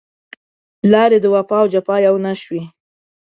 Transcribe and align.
لارې 0.91 1.17
د 1.21 1.25
وفا 1.35 1.57
او 1.61 1.67
جفا 1.73 1.95
يو 2.07 2.15
نه 2.25 2.33
شوې 2.41 2.61